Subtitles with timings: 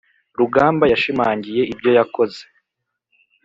[0.39, 2.41] rugamba yashimangiye ibyo yakoze